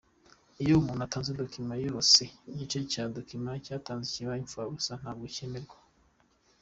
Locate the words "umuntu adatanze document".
0.81-1.81